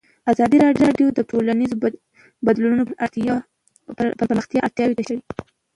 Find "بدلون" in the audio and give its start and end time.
2.45-2.75